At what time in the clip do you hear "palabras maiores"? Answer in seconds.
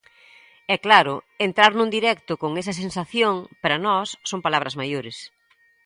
4.45-5.17